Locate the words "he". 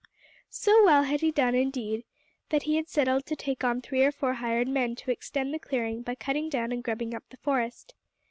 1.21-1.29, 2.63-2.75